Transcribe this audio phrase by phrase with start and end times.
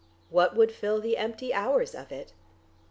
[0.31, 2.33] What would fill the empty hours of it?...